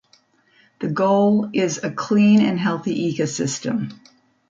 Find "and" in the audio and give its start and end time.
2.41-2.59